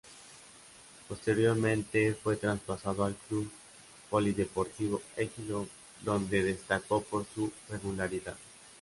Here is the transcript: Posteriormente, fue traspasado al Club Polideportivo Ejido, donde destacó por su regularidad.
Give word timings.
Posteriormente, 1.07 2.15
fue 2.15 2.35
traspasado 2.35 3.05
al 3.05 3.13
Club 3.13 3.47
Polideportivo 4.09 4.99
Ejido, 5.15 5.67
donde 6.03 6.41
destacó 6.43 7.03
por 7.03 7.23
su 7.35 7.53
regularidad. 7.69 8.35